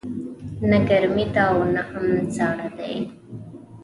[0.69, 2.05] نه ګرمې ده او نه هم
[2.35, 2.95] ساړه دی